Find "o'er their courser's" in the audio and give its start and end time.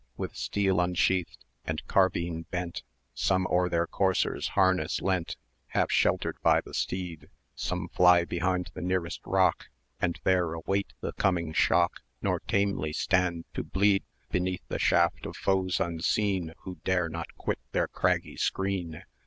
3.45-4.47